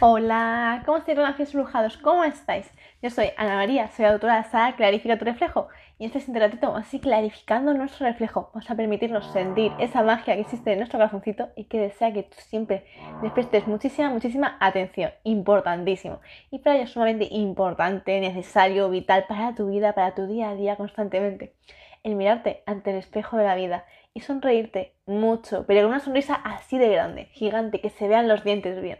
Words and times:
Hola, 0.00 0.82
¿cómo 0.84 0.98
estáis, 0.98 1.16
renacidos 1.16 1.52
brujados? 1.52 1.96
¿Cómo 1.96 2.24
estáis? 2.24 2.68
Yo 3.02 3.10
soy 3.10 3.30
Ana 3.36 3.56
María, 3.56 3.88
soy 3.88 4.06
autora 4.06 4.38
de 4.38 4.44
Sara 4.44 4.74
Clarifica 4.74 5.18
tu 5.18 5.24
reflejo 5.24 5.68
y 5.98 6.06
este 6.06 6.38
ratito 6.38 6.74
así 6.74 6.98
clarificando 6.98 7.72
nuestro 7.74 8.06
reflejo. 8.06 8.50
Vamos 8.52 8.68
a 8.70 8.74
permitirnos 8.74 9.30
sentir 9.32 9.70
esa 9.78 10.02
magia 10.02 10.34
que 10.34 10.40
existe 10.40 10.72
en 10.72 10.78
nuestro 10.78 10.98
corazoncito 10.98 11.50
y 11.56 11.64
que 11.64 11.78
desea 11.78 12.12
que 12.12 12.24
tú 12.24 12.36
siempre 12.38 12.84
les 13.22 13.32
prestes 13.32 13.66
muchísima, 13.68 14.10
muchísima 14.10 14.56
atención. 14.58 15.12
Importantísimo. 15.22 16.20
Y 16.50 16.58
para 16.58 16.76
ello 16.76 16.84
es 16.84 16.90
sumamente 16.90 17.28
importante, 17.30 18.18
necesario, 18.20 18.90
vital 18.90 19.26
para 19.28 19.54
tu 19.54 19.68
vida, 19.68 19.92
para 19.92 20.14
tu 20.14 20.26
día 20.26 20.50
a 20.50 20.54
día 20.54 20.76
constantemente. 20.76 21.54
El 22.02 22.16
mirarte 22.16 22.64
ante 22.66 22.90
el 22.90 22.96
espejo 22.96 23.36
de 23.36 23.44
la 23.44 23.54
vida 23.54 23.84
y 24.14 24.20
sonreírte 24.20 24.94
mucho, 25.06 25.64
pero 25.66 25.82
con 25.82 25.90
una 25.90 26.00
sonrisa 26.00 26.34
así 26.34 26.78
de 26.78 26.88
grande, 26.88 27.26
gigante, 27.32 27.80
que 27.80 27.90
se 27.90 28.08
vean 28.08 28.26
los 28.26 28.42
dientes 28.42 28.82
bien 28.82 28.98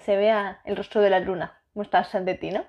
se 0.00 0.16
vea 0.16 0.60
el 0.64 0.76
rostro 0.76 1.00
de 1.00 1.10
la 1.10 1.20
luna 1.20 1.60
mostrarse 1.74 2.16
ante 2.16 2.34
ti, 2.34 2.50
¿no? 2.50 2.64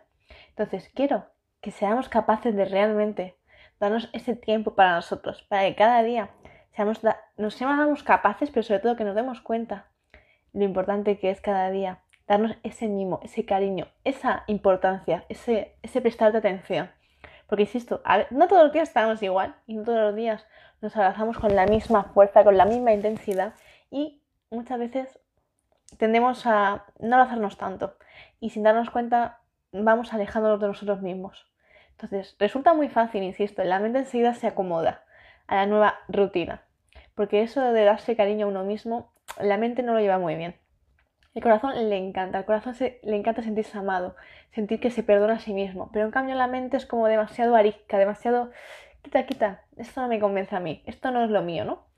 Entonces, 0.50 0.90
quiero 0.94 1.26
que 1.62 1.72
seamos 1.72 2.10
capaces 2.10 2.56
de 2.56 2.66
realmente 2.66 3.38
darnos 3.80 4.10
ese 4.14 4.36
tiempo 4.36 4.76
para 4.76 4.96
nosotros, 4.96 5.44
para 5.44 5.64
que 5.64 5.76
cada 5.76 6.04
día 6.04 6.30
seamos, 6.76 7.02
nos 7.38 7.56
seamos 7.56 8.04
capaces, 8.04 8.50
pero 8.50 8.64
sobre 8.64 8.80
todo 8.80 8.96
que 8.96 9.04
nos 9.04 9.16
demos 9.16 9.42
cuenta 9.42 9.88
lo 10.54 10.64
importante 10.64 11.18
que 11.18 11.30
es 11.30 11.42
cada 11.42 11.70
día, 11.72 12.04
darnos 12.28 12.56
ese 12.64 12.88
mimo, 12.88 13.20
ese 13.24 13.46
cariño, 13.46 13.88
esa 14.04 14.44
importancia, 14.48 15.26
ese, 15.30 15.76
ese 15.82 16.02
prestarte 16.02 16.38
atención. 16.38 16.92
Porque 17.48 17.64
insisto, 17.64 18.02
no 18.30 18.48
todos 18.48 18.64
los 18.64 18.74
días 18.74 18.88
estamos 18.88 19.22
igual 19.24 19.56
y 19.68 19.76
no 19.76 19.84
todos 19.84 20.00
los 20.00 20.16
días 20.16 20.48
nos 20.82 20.96
abrazamos 20.96 21.38
con 21.38 21.56
la 21.56 21.66
misma 21.66 22.06
fuerza, 22.06 22.44
con 22.44 22.58
la 22.58 22.66
misma 22.66 22.94
intensidad 22.94 23.54
y 23.90 24.24
muchas 24.50 24.80
veces 24.80 25.20
tendemos 25.98 26.46
a 26.46 26.86
no 27.00 27.22
hacernos 27.22 27.58
tanto 27.58 27.96
y 28.40 28.50
sin 28.50 28.64
darnos 28.64 28.90
cuenta 28.90 29.40
vamos 29.72 30.14
alejándonos 30.14 30.60
de 30.60 30.68
nosotros 30.68 31.02
mismos. 31.02 31.48
Entonces, 31.92 32.36
resulta 32.40 32.74
muy 32.74 32.90
fácil, 32.90 33.24
insisto, 33.24 33.64
la 33.64 33.80
mente 33.80 34.00
enseguida 34.00 34.34
se 34.34 34.48
acomoda 34.48 35.04
a 35.48 35.56
la 35.56 35.66
nueva 35.68 36.00
rutina, 36.08 36.64
porque 37.16 37.44
eso 37.44 37.62
de 37.62 37.86
darse 37.86 38.16
cariño 38.16 38.48
a 38.48 38.50
uno 38.50 38.64
mismo, 38.64 39.14
la 39.40 39.58
mente 39.58 39.84
no 39.84 39.94
lo 39.94 40.00
lleva 40.00 40.18
muy 40.18 40.36
bien. 40.36 40.56
El 41.34 41.44
corazón 41.44 41.74
le 41.76 41.98
encanta, 41.98 42.40
al 42.40 42.46
corazón 42.46 42.76
le 42.80 43.16
encanta 43.16 43.42
sentirse 43.42 43.78
amado, 43.78 44.16
sentir 44.54 44.80
que 44.80 44.92
se 44.92 45.04
perdona 45.04 45.36
a 45.36 45.40
sí 45.40 45.54
mismo, 45.54 45.90
pero 45.94 46.06
en 46.06 46.12
cambio 46.12 46.36
la 46.36 46.48
mente 46.48 46.76
es 46.76 46.86
como 46.86 47.08
demasiado 47.08 47.56
arisca, 47.56 47.98
demasiado 47.98 48.52
quita, 49.02 49.26
quita, 49.26 49.62
esto 49.78 50.02
no 50.02 50.08
me 50.08 50.20
convence 50.20 50.56
a 50.56 50.60
mí, 50.60 50.84
esto 50.86 51.12
no 51.12 51.24
es 51.24 51.30
lo 51.30 51.42
mío, 51.42 51.64
¿no? 51.64 51.91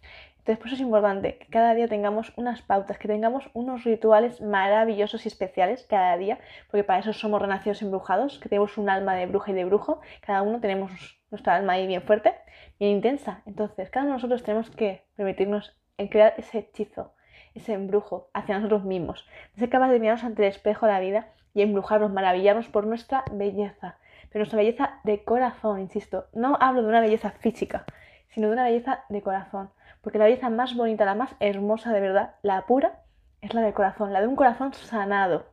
Eso 0.45 0.59
es 0.65 0.81
importante 0.81 1.37
que 1.37 1.47
cada 1.47 1.73
día 1.73 1.87
tengamos 1.87 2.33
unas 2.35 2.61
pautas, 2.61 2.97
que 2.97 3.07
tengamos 3.07 3.49
unos 3.53 3.85
rituales 3.85 4.41
maravillosos 4.41 5.23
y 5.23 5.29
especiales 5.29 5.85
cada 5.89 6.17
día, 6.17 6.37
porque 6.69 6.83
para 6.83 6.99
eso 6.99 7.13
somos 7.13 7.41
renacidos 7.41 7.81
embrujados, 7.81 8.39
que 8.39 8.49
tenemos 8.49 8.77
un 8.77 8.89
alma 8.89 9.15
de 9.15 9.25
bruja 9.25 9.51
y 9.51 9.53
de 9.53 9.63
brujo, 9.63 10.01
cada 10.19 10.41
uno 10.41 10.59
tenemos 10.59 10.91
nuestra 11.31 11.55
alma 11.55 11.73
ahí 11.73 11.87
bien 11.87 12.01
fuerte, 12.01 12.35
bien 12.77 12.91
intensa. 12.91 13.41
Entonces, 13.45 13.89
cada 13.89 14.03
uno 14.03 14.11
de 14.11 14.17
nosotros 14.17 14.43
tenemos 14.43 14.69
que 14.69 15.05
permitirnos 15.15 15.77
en 15.97 16.09
crear 16.09 16.33
ese 16.37 16.57
hechizo, 16.57 17.13
ese 17.55 17.71
embrujo 17.71 18.29
hacia 18.33 18.55
nosotros 18.55 18.83
mismos, 18.83 19.25
ser 19.55 19.69
capaz 19.69 19.91
de 19.91 19.99
mirarnos 20.01 20.25
ante 20.25 20.41
el 20.41 20.49
espejo 20.49 20.87
de 20.87 20.91
la 20.91 20.99
vida 20.99 21.27
y 21.53 21.61
embrujarnos, 21.61 22.11
maravillarnos 22.11 22.67
por 22.67 22.85
nuestra 22.85 23.23
belleza, 23.31 23.97
pero 24.29 24.41
nuestra 24.41 24.57
belleza 24.57 24.99
de 25.05 25.23
corazón, 25.23 25.79
insisto, 25.79 26.25
no 26.33 26.57
hablo 26.59 26.81
de 26.81 26.89
una 26.89 26.99
belleza 26.99 27.31
física, 27.31 27.85
sino 28.27 28.47
de 28.47 28.53
una 28.53 28.65
belleza 28.65 29.05
de 29.07 29.21
corazón 29.21 29.69
porque 30.03 30.19
la 30.19 30.25
belleza 30.25 30.49
más 30.49 30.75
bonita, 30.75 31.05
la 31.05 31.15
más 31.15 31.33
hermosa 31.39 31.93
de 31.93 32.01
verdad, 32.01 32.35
la 32.41 32.65
pura, 32.65 32.99
es 33.41 33.53
la 33.53 33.61
del 33.61 33.73
corazón, 33.73 34.11
la 34.11 34.19
de 34.19 34.27
un 34.27 34.35
corazón 34.35 34.73
sanado. 34.73 35.45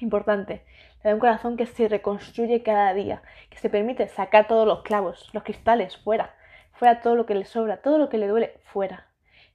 Importante, 0.00 0.66
la 1.02 1.08
de 1.08 1.14
un 1.14 1.20
corazón 1.20 1.56
que 1.56 1.64
se 1.64 1.88
reconstruye 1.88 2.62
cada 2.62 2.92
día, 2.92 3.22
que 3.48 3.56
se 3.56 3.70
permite 3.70 4.06
sacar 4.08 4.46
todos 4.46 4.66
los 4.66 4.82
clavos, 4.82 5.30
los 5.32 5.44
cristales 5.44 5.96
fuera, 5.96 6.34
fuera 6.72 7.00
todo 7.00 7.16
lo 7.16 7.24
que 7.24 7.34
le 7.34 7.46
sobra, 7.46 7.78
todo 7.78 7.96
lo 7.96 8.10
que 8.10 8.18
le 8.18 8.28
duele 8.28 8.60
fuera, 8.64 9.06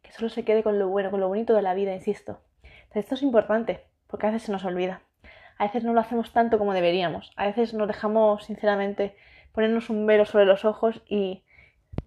que 0.01 0.11
solo 0.11 0.29
se 0.29 0.43
quede 0.43 0.63
con 0.63 0.79
lo 0.79 0.89
bueno, 0.89 1.11
con 1.11 1.19
lo 1.19 1.27
bonito 1.27 1.53
de 1.53 1.61
la 1.61 1.75
vida, 1.75 1.93
insisto. 1.93 2.41
esto 2.95 3.13
es 3.13 3.21
importante, 3.21 3.83
porque 4.07 4.25
a 4.25 4.31
veces 4.31 4.47
se 4.47 4.51
nos 4.51 4.65
olvida. 4.65 5.01
A 5.59 5.65
veces 5.65 5.83
no 5.83 5.93
lo 5.93 6.01
hacemos 6.01 6.33
tanto 6.33 6.57
como 6.57 6.73
deberíamos. 6.73 7.31
A 7.35 7.45
veces 7.45 7.75
nos 7.75 7.87
dejamos, 7.87 8.43
sinceramente, 8.45 9.15
ponernos 9.53 9.91
un 9.91 10.05
velo 10.07 10.25
sobre 10.25 10.45
los 10.45 10.65
ojos 10.65 11.03
y 11.07 11.43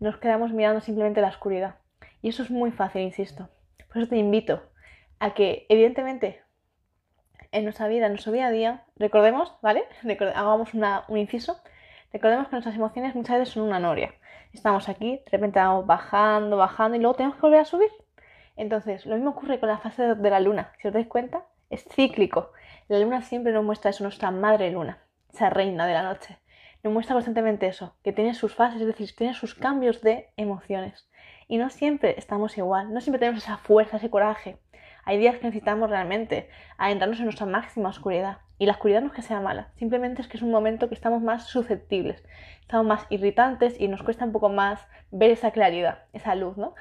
nos 0.01 0.17
quedamos 0.19 0.53
mirando 0.53 0.81
simplemente 0.81 1.21
la 1.21 1.29
oscuridad. 1.29 1.77
Y 2.23 2.31
eso 2.31 2.43
es 2.43 2.51
muy 2.51 2.71
fácil, 2.71 3.03
insisto. 3.03 3.49
Por 3.89 3.99
eso 3.99 4.11
te 4.11 4.17
invito 4.17 4.63
a 5.19 5.35
que, 5.35 5.67
evidentemente, 5.69 6.43
en 7.53 7.65
nuestra 7.65 7.89
vida, 7.89 8.07
en 8.07 8.13
nuestro 8.13 8.33
día 8.33 8.47
a 8.47 8.51
día, 8.51 8.85
recordemos, 8.97 9.55
¿vale? 9.63 9.85
hagamos 10.35 10.75
un 10.75 11.19
inciso. 11.19 11.61
Recordemos 12.13 12.49
que 12.49 12.53
nuestras 12.53 12.75
emociones 12.75 13.15
muchas 13.15 13.39
veces 13.39 13.55
son 13.55 13.65
una 13.65 13.79
noria. 13.79 14.15
Estamos 14.53 14.89
aquí, 14.89 15.23
de 15.25 15.31
repente 15.31 15.59
vamos 15.59 15.87
bajando, 15.87 16.57
bajando 16.57 16.97
y 16.97 17.01
luego 17.01 17.17
tenemos 17.17 17.37
que 17.37 17.43
volver 17.43 17.61
a 17.61 17.65
subir. 17.65 17.91
Entonces, 18.57 19.07
lo 19.07 19.15
mismo 19.15 19.31
ocurre 19.31 19.61
con 19.61 19.69
la 19.69 19.79
fase 19.79 20.15
de 20.15 20.31
la 20.31 20.41
luna. 20.41 20.73
Si 20.81 20.89
os 20.89 20.95
dais 20.95 21.07
cuenta, 21.07 21.45
es 21.71 21.85
cíclico. 21.85 22.53
La 22.89 22.99
luna 22.99 23.23
siempre 23.23 23.53
nos 23.53 23.65
muestra 23.65 23.91
eso, 23.91 24.03
nuestra 24.03 24.31
madre 24.31 24.71
luna, 24.71 24.99
esa 25.33 25.51
reina 25.51 25.87
de 25.87 25.93
la 25.93 26.03
noche. 26.03 26.39
Nos 26.83 26.93
muestra 26.93 27.15
constantemente 27.15 27.67
eso, 27.67 27.95
que 28.03 28.13
tiene 28.13 28.35
sus 28.35 28.55
fases, 28.55 28.81
es 28.81 28.87
decir, 28.87 29.15
tiene 29.15 29.35
sus 29.35 29.55
cambios 29.55 30.01
de 30.01 30.31
emociones. 30.37 31.08
Y 31.51 31.57
no 31.57 31.71
siempre 31.71 32.15
estamos 32.19 32.59
igual, 32.59 32.93
no 32.93 33.01
siempre 33.01 33.19
tenemos 33.19 33.43
esa 33.43 33.57
fuerza, 33.57 33.97
ese 33.97 34.11
coraje. 34.11 34.59
Hay 35.07 35.17
días 35.17 35.39
que 35.39 35.47
necesitamos 35.47 35.89
realmente 35.89 36.51
adentrarnos 36.77 37.19
en 37.21 37.25
nuestra 37.25 37.47
máxima 37.47 37.89
oscuridad. 37.89 38.41
Y 38.59 38.67
la 38.67 38.73
oscuridad 38.73 39.01
no 39.01 39.07
es 39.07 39.15
que 39.15 39.23
sea 39.23 39.41
mala, 39.41 39.71
simplemente 39.77 40.21
es 40.21 40.29
que 40.29 40.37
es 40.37 40.43
un 40.43 40.51
momento 40.51 40.89
que 40.89 40.95
estamos 40.95 41.23
más 41.23 41.47
susceptibles, 41.47 42.23
estamos 42.61 42.85
más 42.85 43.07
irritantes 43.09 43.81
y 43.81 43.89
nos 43.89 44.03
cuesta 44.03 44.27
un 44.27 44.33
poco 44.33 44.51
más 44.51 44.87
ver 45.11 45.31
esa 45.31 45.53
claridad, 45.53 46.01
esa 46.13 46.35
luz, 46.35 46.59
¿no? 46.59 46.75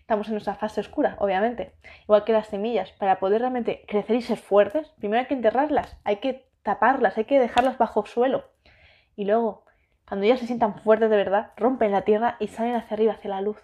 Estamos 0.00 0.26
en 0.26 0.34
nuestra 0.34 0.56
fase 0.56 0.80
oscura, 0.80 1.16
obviamente. 1.20 1.74
Igual 2.02 2.24
que 2.24 2.32
las 2.32 2.48
semillas, 2.48 2.90
para 2.92 3.20
poder 3.20 3.42
realmente 3.42 3.84
crecer 3.86 4.16
y 4.16 4.22
ser 4.22 4.38
fuertes, 4.38 4.88
primero 4.98 5.20
hay 5.20 5.26
que 5.26 5.34
enterrarlas, 5.34 5.96
hay 6.02 6.16
que 6.16 6.48
taparlas, 6.64 7.16
hay 7.16 7.26
que 7.26 7.38
dejarlas 7.38 7.78
bajo 7.78 8.04
suelo. 8.06 8.50
Y 9.14 9.24
luego, 9.24 9.66
cuando 10.08 10.26
ya 10.26 10.36
se 10.36 10.46
sientan 10.46 10.80
fuertes 10.80 11.10
de 11.10 11.16
verdad, 11.16 11.52
rompen 11.56 11.92
la 11.92 12.02
tierra 12.02 12.36
y 12.40 12.48
salen 12.48 12.74
hacia 12.74 12.94
arriba, 12.94 13.12
hacia 13.12 13.30
la 13.30 13.42
luz. 13.42 13.58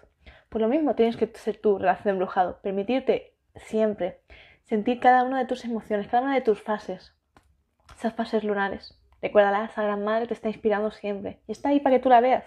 Pues 0.49 0.61
lo 0.61 0.67
mismo 0.67 0.95
tienes 0.95 1.17
que 1.17 1.27
ser 1.27 1.57
tu 1.57 1.77
relación 1.77 2.13
embrujado, 2.13 2.59
permitirte 2.61 3.33
siempre 3.55 4.21
sentir 4.63 4.99
cada 4.99 5.23
una 5.23 5.39
de 5.39 5.45
tus 5.45 5.65
emociones, 5.65 6.07
cada 6.07 6.23
una 6.23 6.35
de 6.35 6.41
tus 6.41 6.61
fases, 6.61 7.13
esas 7.95 8.13
fases 8.13 8.43
lunares. 8.43 8.97
Recuérdala, 9.21 9.65
esa 9.65 9.83
gran 9.83 10.03
madre 10.03 10.27
te 10.27 10.33
está 10.33 10.47
inspirando 10.47 10.91
siempre 10.91 11.39
y 11.47 11.51
está 11.51 11.69
ahí 11.69 11.79
para 11.79 11.95
que 11.95 12.03
tú 12.03 12.09
la 12.09 12.21
veas. 12.21 12.45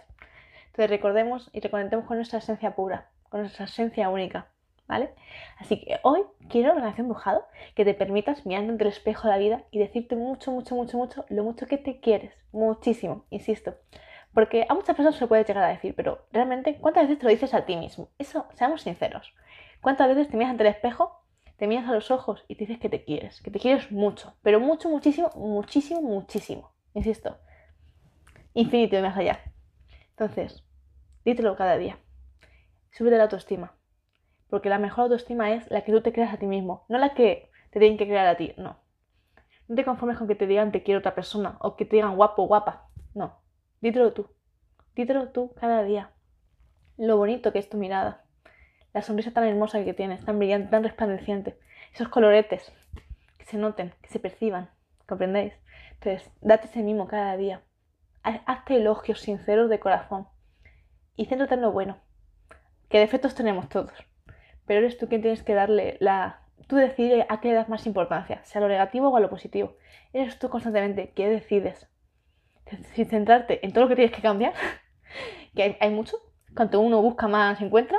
Entonces 0.66 0.91
recordemos 0.91 1.50
y 1.53 1.61
reconectemos 1.61 2.06
con 2.06 2.16
nuestra 2.16 2.38
esencia 2.38 2.77
pura, 2.77 3.11
con 3.28 3.41
nuestra 3.41 3.65
esencia 3.65 4.09
única, 4.09 4.47
¿vale? 4.87 5.11
Así 5.59 5.81
que 5.81 5.99
hoy 6.03 6.22
quiero 6.49 6.75
relación 6.75 7.06
embrujado 7.06 7.44
que 7.75 7.84
te 7.84 7.94
permitas 7.94 8.47
mirando 8.47 8.72
entre 8.72 8.88
el 8.88 8.94
espejo 8.94 9.27
de 9.27 9.34
la 9.34 9.38
vida 9.38 9.65
y 9.71 9.78
decirte 9.78 10.15
mucho, 10.15 10.53
mucho, 10.53 10.77
mucho, 10.77 10.97
mucho 10.97 11.25
lo 11.28 11.43
mucho 11.43 11.67
que 11.67 11.78
te 11.78 12.00
quieres, 12.00 12.32
muchísimo, 12.53 13.25
insisto. 13.31 13.75
Porque 14.32 14.66
a 14.68 14.74
muchas 14.74 14.96
personas 14.96 15.18
se 15.18 15.26
puede 15.26 15.44
llegar 15.44 15.64
a 15.64 15.68
decir, 15.68 15.94
pero 15.96 16.26
realmente, 16.32 16.78
¿cuántas 16.78 17.04
veces 17.04 17.18
te 17.18 17.24
lo 17.24 17.30
dices 17.30 17.52
a 17.52 17.64
ti 17.64 17.76
mismo? 17.76 18.08
Eso, 18.18 18.46
seamos 18.54 18.82
sinceros. 18.82 19.34
¿Cuántas 19.80 20.08
veces 20.08 20.28
te 20.28 20.36
miras 20.36 20.52
ante 20.52 20.62
el 20.62 20.70
espejo, 20.70 21.24
te 21.56 21.66
miras 21.66 21.88
a 21.88 21.92
los 21.92 22.10
ojos 22.10 22.44
y 22.46 22.54
te 22.54 22.66
dices 22.66 22.78
que 22.78 22.88
te 22.88 23.04
quieres? 23.04 23.40
Que 23.42 23.50
te 23.50 23.58
quieres 23.58 23.90
mucho, 23.90 24.34
pero 24.42 24.60
mucho, 24.60 24.88
muchísimo, 24.88 25.30
muchísimo, 25.34 26.00
muchísimo. 26.00 26.72
Insisto, 26.94 27.38
infinito 28.54 28.96
y 28.96 29.02
más 29.02 29.16
allá. 29.16 29.40
Entonces, 30.10 30.64
dítelo 31.24 31.56
cada 31.56 31.76
día. 31.76 31.98
Súbete 32.92 33.16
la 33.16 33.24
autoestima. 33.24 33.74
Porque 34.48 34.69
la 34.69 34.78
mejor 34.78 35.04
autoestima 35.04 35.52
es 35.52 35.70
la 35.70 35.82
que 35.82 35.92
tú 35.92 36.02
te 36.02 36.12
creas 36.12 36.34
a 36.34 36.38
ti 36.38 36.46
mismo, 36.46 36.84
no 36.88 36.98
la 36.98 37.14
que 37.14 37.50
te 37.70 37.78
tienen 37.78 37.98
que 37.98 38.06
crear 38.06 38.26
a 38.26 38.36
ti, 38.36 38.52
no. 38.56 38.76
No 39.69 39.76
te 39.76 39.84
conformes 39.84 40.19
con 40.19 40.26
que 40.26 40.34
te 40.34 40.46
digan 40.46 40.72
te 40.72 40.82
quiero 40.82 40.99
otra 40.99 41.14
persona 41.14 41.56
o 41.60 41.76
que 41.76 41.84
te 41.84 41.96
digan 41.96 42.16
guapo, 42.16 42.46
guapa. 42.46 42.88
No. 43.14 43.39
Dítelo 43.81 44.12
tú. 44.12 44.29
Dítelo 44.94 45.31
tú 45.31 45.55
cada 45.55 45.82
día. 45.82 46.11
Lo 46.99 47.17
bonito 47.17 47.50
que 47.50 47.59
es 47.59 47.71
tu 47.71 47.79
mirada. 47.79 48.25
La 48.93 49.00
sonrisa 49.00 49.31
tan 49.31 49.44
hermosa 49.44 49.82
que 49.85 49.94
tienes, 49.94 50.23
tan 50.23 50.38
brillante, 50.38 50.71
tan 50.71 50.82
resplandeciente. 50.82 51.59
Esos 51.94 52.09
coloretes 52.09 52.73
que 53.38 53.47
se 53.47 53.56
noten, 53.56 53.94
que 54.03 54.11
se 54.11 54.19
perciban. 54.19 54.69
¿Comprendéis? 55.06 55.55
Entonces, 55.94 56.31
date 56.43 56.67
ese 56.67 56.82
mimo 56.82 57.09
cada 57.09 57.37
día. 57.38 57.62
Hazte 58.23 58.77
elogios 58.77 59.23
sinceros 59.23 59.71
de 59.71 59.81
corazón. 59.81 60.29
Y 61.17 61.25
céntrate 61.25 61.55
en 61.55 61.62
lo 61.62 61.73
bueno. 61.73 61.97
Que 62.91 62.99
defectos 62.99 63.35
tenemos 63.35 63.71
todos. 63.71 63.93
Pero 64.67 64.81
eres 64.81 64.99
tú 64.99 65.09
quien 65.09 65.23
tienes 65.23 65.43
que 65.43 65.55
darle 65.55 65.97
la. 66.00 66.43
Tú 66.67 66.77
decides 66.77 67.25
a 67.31 67.41
qué 67.41 67.49
le 67.49 67.55
das 67.55 67.71
más 67.71 67.87
importancia, 67.87 68.44
sea 68.44 68.61
lo 68.61 68.69
negativo 68.69 69.09
o 69.09 69.17
a 69.17 69.21
lo 69.21 69.31
positivo. 69.31 69.77
Eres 70.12 70.38
tú 70.38 70.50
constantemente 70.50 71.12
que 71.12 71.29
decides 71.29 71.88
sin 72.94 73.08
centrarte 73.08 73.64
en 73.64 73.72
todo 73.72 73.84
lo 73.84 73.88
que 73.88 73.96
tienes 73.96 74.14
que 74.14 74.22
cambiar, 74.22 74.55
que 75.55 75.76
hay, 75.81 75.90
mucho, 75.90 76.17
cuanto 76.55 76.81
uno 76.81 77.02
busca 77.02 77.28
más 77.28 77.61
encuentra, 77.61 77.99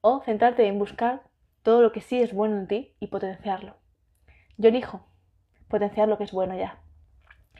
o 0.00 0.20
centrarte 0.22 0.66
en 0.66 0.78
buscar 0.78 1.22
todo 1.62 1.80
lo 1.80 1.92
que 1.92 2.00
sí 2.00 2.20
es 2.20 2.34
bueno 2.34 2.58
en 2.58 2.66
ti 2.66 2.94
y 3.00 3.06
potenciarlo. 3.06 3.76
Yo 4.56 4.68
elijo 4.68 5.06
potenciar 5.68 6.08
lo 6.08 6.18
que 6.18 6.24
es 6.24 6.32
bueno 6.32 6.56
ya. 6.56 6.78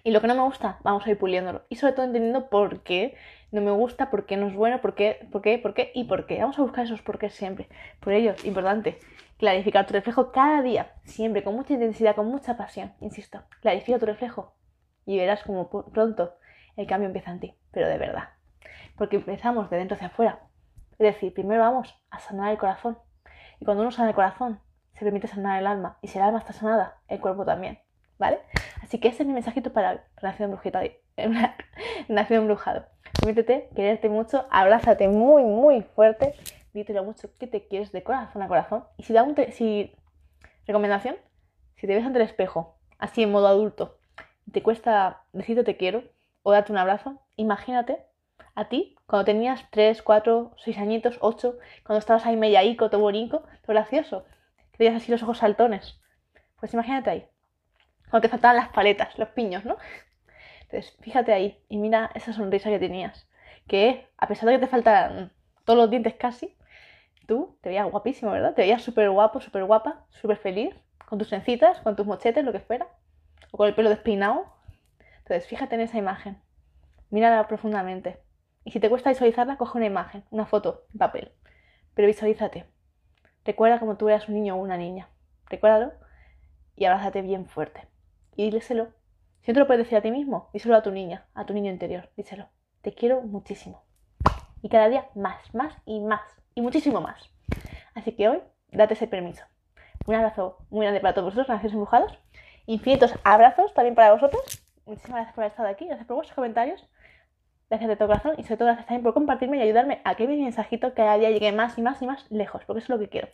Y 0.06 0.10
lo 0.10 0.20
que 0.20 0.26
no 0.26 0.34
me 0.34 0.42
gusta, 0.42 0.78
vamos 0.82 1.06
a 1.06 1.10
ir 1.10 1.18
puliéndolo. 1.18 1.62
Y 1.70 1.76
sobre 1.76 1.94
todo 1.94 2.04
entendiendo 2.04 2.50
por 2.50 2.82
qué 2.82 3.16
no 3.50 3.62
me 3.62 3.70
gusta, 3.70 4.10
por 4.10 4.26
qué 4.26 4.36
no 4.36 4.48
es 4.48 4.54
bueno, 4.54 4.82
por 4.82 4.94
qué, 4.94 5.26
por 5.32 5.40
qué, 5.40 5.58
por 5.58 5.72
qué 5.72 5.90
y 5.94 6.04
por 6.04 6.26
qué. 6.26 6.40
Vamos 6.40 6.58
a 6.58 6.62
buscar 6.62 6.84
esos 6.84 7.00
por 7.00 7.18
qué 7.18 7.30
siempre. 7.30 7.68
Por 8.00 8.12
ello, 8.12 8.34
importante, 8.44 8.98
clarificar 9.38 9.86
tu 9.86 9.94
reflejo 9.94 10.30
cada 10.30 10.60
día, 10.60 10.92
siempre, 11.04 11.42
con 11.42 11.54
mucha 11.54 11.72
intensidad, 11.72 12.14
con 12.14 12.26
mucha 12.26 12.58
pasión. 12.58 12.92
Insisto, 13.00 13.42
clarifica 13.62 13.98
tu 13.98 14.04
reflejo 14.04 14.52
y 15.06 15.18
verás 15.18 15.42
como 15.42 15.68
pronto 15.68 16.34
el 16.76 16.86
cambio 16.86 17.06
empieza 17.06 17.30
en 17.30 17.40
ti, 17.40 17.54
pero 17.70 17.88
de 17.88 17.98
verdad. 17.98 18.30
Porque 18.96 19.16
empezamos 19.16 19.70
de 19.70 19.76
dentro 19.76 19.96
hacia 19.96 20.08
afuera. 20.08 20.40
Es 20.92 20.98
decir, 20.98 21.34
primero 21.34 21.62
vamos 21.62 21.94
a 22.10 22.18
sanar 22.18 22.52
el 22.52 22.58
corazón. 22.58 22.98
Y 23.60 23.64
cuando 23.64 23.82
uno 23.82 23.90
sana 23.90 24.08
el 24.08 24.14
corazón, 24.14 24.60
se 24.92 25.04
permite 25.04 25.26
sanar 25.26 25.58
el 25.58 25.66
alma. 25.66 25.98
Y 26.02 26.08
si 26.08 26.18
el 26.18 26.24
alma 26.24 26.38
está 26.38 26.52
sanada, 26.52 26.98
el 27.08 27.20
cuerpo 27.20 27.44
también. 27.44 27.78
¿vale? 28.18 28.40
Así 28.82 28.98
que 28.98 29.08
ese 29.08 29.22
es 29.22 29.26
mi 29.26 29.34
mensajito 29.34 29.72
para 29.72 30.04
Nación 30.22 30.50
Brujita, 30.50 30.82
Nación 32.08 32.40
Embrujado. 32.42 32.86
Permítete 33.20 33.68
quererte 33.74 34.08
mucho, 34.08 34.46
abrázate 34.50 35.08
muy, 35.08 35.44
muy 35.44 35.82
fuerte, 35.82 36.34
dítelo 36.72 37.04
mucho 37.04 37.32
que 37.38 37.46
te 37.46 37.66
quieres 37.66 37.92
de 37.92 38.02
corazón 38.02 38.42
a 38.42 38.48
corazón. 38.48 38.84
Y 38.96 39.04
si 39.04 39.12
da 39.12 39.22
un 39.22 39.36
si 39.52 39.94
recomendación, 40.66 41.16
si 41.76 41.86
te 41.86 41.94
ves 41.94 42.04
ante 42.04 42.18
el 42.18 42.24
espejo, 42.24 42.76
así 42.98 43.22
en 43.22 43.30
modo 43.30 43.46
adulto, 43.46 43.98
te 44.52 44.62
cuesta 44.62 45.22
decirte 45.32 45.64
te 45.64 45.76
quiero 45.76 46.04
o 46.42 46.52
darte 46.52 46.72
un 46.72 46.78
abrazo, 46.78 47.20
imagínate 47.36 48.04
a 48.54 48.68
ti 48.68 48.96
cuando 49.06 49.24
tenías 49.24 49.64
3, 49.70 50.02
4, 50.02 50.52
6 50.56 50.78
añitos, 50.78 51.18
8, 51.20 51.58
cuando 51.84 51.98
estabas 51.98 52.26
ahí 52.26 52.36
mellaico, 52.36 52.90
todo 52.90 53.00
bonito, 53.00 53.40
todo 53.62 53.74
gracioso, 53.74 54.24
que 54.72 54.78
tenías 54.78 54.96
así 54.96 55.10
los 55.10 55.22
ojos 55.22 55.38
saltones. 55.38 56.00
Pues 56.60 56.72
imagínate 56.72 57.10
ahí, 57.10 57.26
cuando 58.10 58.28
te 58.28 58.30
faltaban 58.30 58.56
las 58.56 58.68
paletas, 58.68 59.18
los 59.18 59.28
piños, 59.30 59.64
¿no? 59.64 59.76
Entonces, 60.62 60.96
fíjate 61.00 61.32
ahí 61.32 61.58
y 61.68 61.76
mira 61.76 62.10
esa 62.14 62.32
sonrisa 62.32 62.70
que 62.70 62.78
tenías. 62.78 63.28
Que 63.66 64.08
a 64.16 64.28
pesar 64.28 64.48
de 64.48 64.54
que 64.54 64.60
te 64.60 64.66
faltan 64.66 65.32
todos 65.64 65.78
los 65.78 65.90
dientes 65.90 66.14
casi, 66.14 66.56
tú 67.26 67.58
te 67.60 67.70
veías 67.70 67.90
guapísimo, 67.90 68.30
¿verdad? 68.30 68.54
Te 68.54 68.62
veías 68.62 68.82
súper 68.82 69.10
guapo, 69.10 69.40
súper 69.40 69.64
guapa, 69.64 70.06
súper 70.10 70.36
feliz, 70.36 70.74
con 71.06 71.18
tus 71.18 71.28
sencitas, 71.28 71.80
con 71.80 71.96
tus 71.96 72.06
mochetes, 72.06 72.44
lo 72.44 72.52
que 72.52 72.60
fuera, 72.60 72.86
o 73.54 73.56
con 73.56 73.68
el 73.68 73.74
pelo 73.76 73.88
despeinado. 73.88 74.46
Entonces, 75.18 75.46
fíjate 75.46 75.76
en 75.76 75.82
esa 75.82 75.96
imagen, 75.96 76.42
mírala 77.10 77.46
profundamente. 77.46 78.18
Y 78.64 78.72
si 78.72 78.80
te 78.80 78.90
cuesta 78.90 79.10
visualizarla, 79.10 79.58
coge 79.58 79.78
una 79.78 79.86
imagen, 79.86 80.24
una 80.32 80.44
foto, 80.44 80.86
en 80.92 80.98
papel. 80.98 81.32
Pero 81.94 82.08
visualízate. 82.08 82.66
Recuerda 83.44 83.78
como 83.78 83.96
tú 83.96 84.08
eras 84.08 84.28
un 84.28 84.34
niño 84.34 84.56
o 84.56 84.58
una 84.58 84.76
niña. 84.76 85.08
Recuérdalo 85.48 85.92
y 86.74 86.86
abrázate 86.86 87.22
bien 87.22 87.46
fuerte 87.46 87.86
y 88.34 88.50
díselo. 88.50 88.88
Si 89.42 89.52
no 89.52 89.54
te 89.54 89.60
lo 89.60 89.66
puedes 89.68 89.84
decir 89.84 89.98
a 89.98 90.02
ti 90.02 90.10
mismo, 90.10 90.50
díselo 90.52 90.74
a 90.74 90.82
tu 90.82 90.90
niña, 90.90 91.28
a 91.32 91.46
tu 91.46 91.54
niño 91.54 91.70
interior, 91.70 92.10
díselo. 92.16 92.48
Te 92.82 92.92
quiero 92.92 93.22
muchísimo. 93.22 93.84
Y 94.62 94.68
cada 94.68 94.88
día 94.88 95.06
más, 95.14 95.54
más 95.54 95.76
y 95.84 96.00
más. 96.00 96.22
Y 96.56 96.60
muchísimo 96.60 97.00
más. 97.00 97.30
Así 97.94 98.16
que 98.16 98.28
hoy, 98.28 98.42
date 98.72 98.94
ese 98.94 99.06
permiso. 99.06 99.44
Un 100.06 100.16
abrazo 100.16 100.58
muy 100.70 100.86
grande 100.86 101.00
para 101.00 101.14
todos 101.14 101.26
vosotros, 101.26 101.48
nacidos 101.50 101.74
embrujados. 101.74 102.18
Infinitos 102.66 103.14
abrazos 103.24 103.72
también 103.74 103.94
para 103.94 104.12
vosotros. 104.12 104.42
Muchísimas 104.86 105.16
gracias 105.16 105.34
por 105.34 105.44
haber 105.44 105.52
estado 105.52 105.68
aquí, 105.68 105.86
gracias 105.86 106.06
por 106.06 106.16
vuestros 106.16 106.34
comentarios. 106.34 106.86
Gracias 107.70 107.88
de 107.88 107.96
todo 107.96 108.08
corazón 108.08 108.34
y 108.38 108.42
sobre 108.44 108.56
todo 108.58 108.66
gracias 108.66 108.86
también 108.86 109.02
por 109.02 109.14
compartirme 109.14 109.56
y 109.58 109.62
ayudarme 109.62 110.00
a 110.04 110.14
que 110.14 110.26
mi 110.26 110.40
mensajito 110.42 110.94
cada 110.94 111.16
día 111.18 111.30
llegue 111.30 111.52
más 111.52 111.78
y 111.78 111.82
más 111.82 112.00
y 112.02 112.06
más 112.06 112.30
lejos, 112.30 112.62
porque 112.66 112.80
eso 112.80 112.92
es 112.92 112.98
lo 112.98 113.04
que 113.04 113.08
quiero 113.08 113.28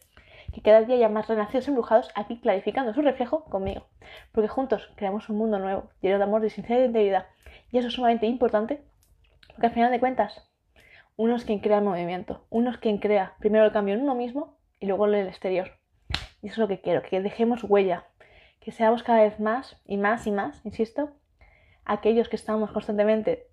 que 0.53 0.63
cada 0.63 0.83
día 0.83 0.97
haya 0.97 1.09
más 1.09 1.29
renacidos 1.29 1.69
embrujados 1.69 2.11
aquí 2.15 2.41
clarificando 2.41 2.93
su 2.93 3.03
reflejo 3.03 3.45
conmigo, 3.45 3.87
porque 4.33 4.49
juntos 4.49 4.91
creamos 4.97 5.29
un 5.29 5.37
mundo 5.37 5.59
nuevo, 5.59 5.91
lleno 6.01 6.19
de 6.19 6.25
amor, 6.25 6.41
de 6.41 6.51
sinceridad 6.51 6.85
y 6.85 6.87
integridad. 6.87 7.27
Y 7.71 7.79
eso 7.79 7.89
es 7.89 7.95
sumamente 7.95 8.27
importante, 8.27 8.83
porque 9.49 9.67
al 9.67 9.73
final 9.73 9.91
de 9.91 10.01
cuentas, 10.01 10.49
uno 11.17 11.37
es 11.37 11.45
quien 11.45 11.61
crea 11.61 11.79
el 11.79 11.85
movimiento, 11.85 12.47
uno 12.51 12.71
es 12.71 12.79
quien 12.79 12.99
crea 12.99 13.35
primero 13.39 13.65
el 13.65 13.73
cambio 13.73 13.95
en 13.95 14.03
uno 14.03 14.15
mismo 14.15 14.59
y 14.81 14.87
luego 14.87 15.07
en 15.07 15.15
el 15.15 15.29
exterior. 15.29 15.73
Y 16.43 16.47
eso 16.47 16.55
es 16.55 16.59
lo 16.59 16.69
que 16.69 16.81
quiero, 16.81 17.03
que 17.03 17.21
dejemos 17.21 17.63
huella, 17.65 18.07
que 18.61 18.73
seamos 18.73 19.03
cada 19.03 19.23
vez 19.23 19.41
más 19.41 19.81
y 19.87 19.97
más 19.97 20.27
y 20.27 20.31
más, 20.31 20.65
insisto, 20.65 21.11
aquellos 21.85 22.29
que 22.29 22.37
estamos 22.37 22.71
constantemente 22.71 23.49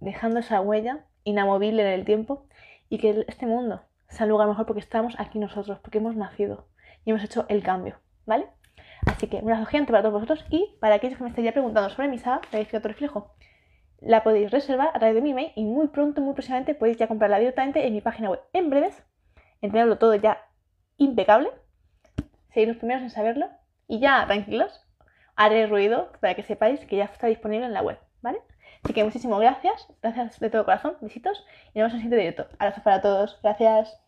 dejando 0.00 0.40
esa 0.40 0.60
huella 0.60 1.04
inamovible 1.24 1.82
en 1.82 2.00
el 2.00 2.04
tiempo 2.04 2.46
y 2.88 2.98
que 2.98 3.24
este 3.28 3.46
mundo 3.46 3.82
sea 4.08 4.26
lugar 4.26 4.48
mejor 4.48 4.66
porque 4.66 4.80
estamos 4.80 5.14
aquí 5.18 5.38
nosotros, 5.38 5.78
porque 5.80 5.98
hemos 5.98 6.16
nacido 6.16 6.68
y 7.04 7.10
hemos 7.10 7.24
hecho 7.24 7.44
el 7.48 7.62
cambio, 7.62 7.98
¿vale? 8.24 8.46
Así 9.06 9.26
que 9.26 9.36
un 9.36 9.50
abrazo 9.50 9.66
gigante 9.66 9.90
para 9.90 10.02
todos 10.02 10.14
vosotros 10.14 10.44
y 10.48 10.76
para 10.80 10.94
aquellos 10.94 11.18
que 11.18 11.24
me 11.24 11.30
estéis 11.30 11.46
ya 11.46 11.52
preguntando 11.52 11.90
sobre 11.90 12.08
mi 12.08 12.18
saga 12.18 12.40
de 12.52 12.64
tu 12.64 12.88
reflejo, 12.88 13.34
la 14.00 14.22
podéis 14.22 14.50
reservar 14.50 14.88
a 14.88 14.98
través 14.98 15.14
de 15.14 15.22
mi 15.22 15.30
email 15.30 15.52
y 15.56 15.64
muy 15.64 15.88
pronto, 15.88 16.20
muy 16.20 16.34
próximamente 16.34 16.74
podéis 16.74 16.98
ya 16.98 17.08
comprarla 17.08 17.38
directamente 17.38 17.86
en 17.86 17.92
mi 17.92 18.00
página 18.00 18.30
web. 18.30 18.40
En 18.52 18.70
breves, 18.70 19.02
en 19.60 19.70
tenerlo 19.70 19.98
todo 19.98 20.14
ya 20.14 20.44
impecable, 20.98 21.50
seréis 22.50 22.68
los 22.68 22.76
primeros 22.76 23.02
en 23.02 23.10
saberlo 23.10 23.48
y 23.88 24.00
ya 24.00 24.26
tranquilos, 24.26 24.80
haré 25.36 25.66
ruido 25.66 26.12
para 26.20 26.34
que 26.34 26.42
sepáis 26.42 26.80
que 26.86 26.96
ya 26.96 27.04
está 27.04 27.26
disponible 27.26 27.66
en 27.66 27.72
la 27.72 27.82
web, 27.82 27.98
¿vale? 28.20 28.38
Así 28.82 28.92
que 28.92 29.04
muchísimas 29.04 29.40
gracias, 29.40 29.86
gracias 30.02 30.40
de 30.40 30.50
todo 30.50 30.64
corazón, 30.64 30.96
besitos 31.00 31.44
y 31.72 31.78
nos 31.78 31.92
vemos 31.92 31.92
en 31.92 31.96
el 31.96 32.02
siguiente 32.02 32.16
directo. 32.16 32.46
Abrazos 32.58 32.82
para 32.82 33.00
todos, 33.00 33.38
gracias. 33.42 34.01